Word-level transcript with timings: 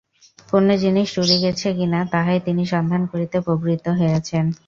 কোনো 0.49 0.73
জিনিস 0.83 1.07
চুরি 1.15 1.37
গেছে 1.43 1.67
কি 1.77 1.85
না 1.93 1.99
তাহাই 2.13 2.39
তিনি 2.47 2.63
সন্ধান 2.73 3.01
করিতে 3.11 3.37
প্রবৃত্ত 3.45 3.85
হইয়াছেন। 3.99 4.45